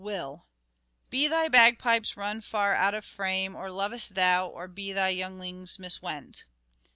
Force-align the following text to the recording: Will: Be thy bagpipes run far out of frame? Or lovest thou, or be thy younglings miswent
Will: 0.03 0.47
Be 1.11 1.27
thy 1.27 1.47
bagpipes 1.47 2.17
run 2.17 2.41
far 2.41 2.73
out 2.73 2.95
of 2.95 3.05
frame? 3.05 3.55
Or 3.55 3.69
lovest 3.69 4.15
thou, 4.15 4.47
or 4.47 4.67
be 4.67 4.91
thy 4.91 5.09
younglings 5.09 5.77
miswent 5.77 6.45